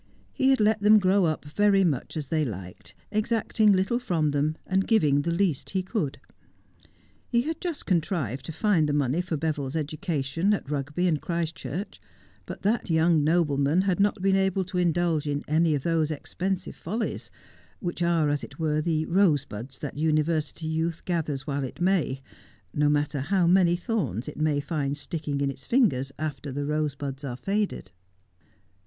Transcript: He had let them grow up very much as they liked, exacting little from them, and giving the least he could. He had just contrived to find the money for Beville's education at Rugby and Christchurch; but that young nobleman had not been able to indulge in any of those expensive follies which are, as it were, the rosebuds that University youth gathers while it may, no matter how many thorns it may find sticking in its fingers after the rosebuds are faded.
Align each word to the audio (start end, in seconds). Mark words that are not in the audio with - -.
He 0.33 0.49
had 0.49 0.59
let 0.59 0.79
them 0.81 0.97
grow 0.97 1.25
up 1.25 1.45
very 1.45 1.83
much 1.83 2.17
as 2.17 2.25
they 2.29 2.43
liked, 2.43 2.95
exacting 3.11 3.71
little 3.71 3.99
from 3.99 4.31
them, 4.31 4.57
and 4.65 4.87
giving 4.87 5.21
the 5.21 5.29
least 5.29 5.69
he 5.69 5.83
could. 5.83 6.19
He 7.29 7.41
had 7.43 7.61
just 7.61 7.85
contrived 7.85 8.43
to 8.47 8.51
find 8.51 8.89
the 8.89 8.93
money 8.93 9.21
for 9.21 9.37
Beville's 9.37 9.75
education 9.75 10.53
at 10.55 10.67
Rugby 10.71 11.07
and 11.07 11.21
Christchurch; 11.21 12.01
but 12.47 12.63
that 12.63 12.89
young 12.89 13.23
nobleman 13.23 13.83
had 13.83 13.99
not 13.99 14.19
been 14.23 14.35
able 14.35 14.63
to 14.65 14.79
indulge 14.79 15.27
in 15.27 15.43
any 15.47 15.75
of 15.75 15.83
those 15.83 16.09
expensive 16.09 16.75
follies 16.75 17.29
which 17.79 18.01
are, 18.01 18.27
as 18.29 18.43
it 18.43 18.57
were, 18.57 18.81
the 18.81 19.05
rosebuds 19.05 19.77
that 19.77 19.99
University 19.99 20.65
youth 20.65 21.05
gathers 21.05 21.45
while 21.45 21.63
it 21.63 21.79
may, 21.79 22.21
no 22.73 22.89
matter 22.89 23.19
how 23.21 23.45
many 23.45 23.75
thorns 23.75 24.27
it 24.27 24.37
may 24.37 24.59
find 24.59 24.97
sticking 24.97 25.41
in 25.41 25.51
its 25.51 25.67
fingers 25.67 26.11
after 26.17 26.51
the 26.51 26.65
rosebuds 26.65 27.23
are 27.23 27.37
faded. 27.37 27.91